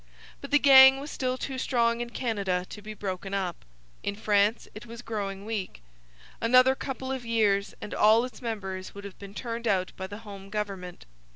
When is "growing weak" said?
5.03-5.83